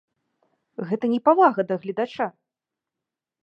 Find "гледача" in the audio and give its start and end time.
1.87-2.27